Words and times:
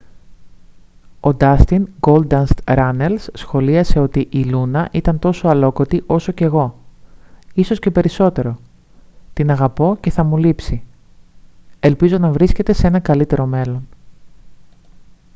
ο 1.19 1.33
ντάστιν 1.33 1.87
«γκόλνταστ» 1.99 2.59
ράνελς 2.65 3.29
σχολίασε 3.33 3.99
ότι 3.99 4.27
«η 4.31 4.43
λούνα 4.43 4.89
ήταν 4.91 5.19
τόσο 5.19 5.47
αλλόκοτη 5.47 6.03
όσο 6.07 6.31
και 6.31 6.43
εγώ 6.45 6.75
ίσως 7.53 7.79
και 7.79 7.91
περισσότερο 7.91 8.59
την 9.33 9.51
αγαπώ 9.51 9.97
και 10.01 10.11
θα 10.11 10.23
μου 10.23 10.37
λείψει 10.37 10.83
ελπίζω 11.79 12.17
να 12.17 12.31
βρίσκεται 12.31 12.73
σε 12.73 12.87
ένα 12.87 12.99
καλύτερο 12.99 13.45
μέρος» 13.45 13.81